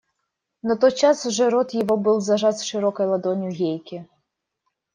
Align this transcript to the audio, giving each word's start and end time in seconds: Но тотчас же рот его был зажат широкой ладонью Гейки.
Но 0.63 0.75
тотчас 0.77 1.21
же 1.25 1.49
рот 1.51 1.75
его 1.75 1.95
был 1.95 2.21
зажат 2.21 2.59
широкой 2.61 3.05
ладонью 3.05 3.51
Гейки. 3.51 4.07